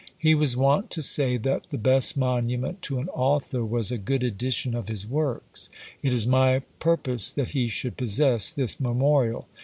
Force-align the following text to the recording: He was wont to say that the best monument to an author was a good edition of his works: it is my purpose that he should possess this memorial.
He 0.17 0.33
was 0.33 0.57
wont 0.57 0.89
to 0.97 1.03
say 1.03 1.37
that 1.37 1.69
the 1.69 1.77
best 1.77 2.17
monument 2.17 2.81
to 2.81 2.97
an 2.97 3.07
author 3.09 3.63
was 3.63 3.91
a 3.91 3.99
good 3.99 4.23
edition 4.23 4.73
of 4.73 4.87
his 4.87 5.05
works: 5.05 5.69
it 6.01 6.11
is 6.11 6.25
my 6.25 6.63
purpose 6.79 7.31
that 7.31 7.49
he 7.49 7.67
should 7.67 7.97
possess 7.97 8.49
this 8.51 8.79
memorial. 8.79 9.47